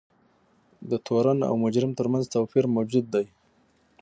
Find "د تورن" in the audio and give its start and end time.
0.89-1.39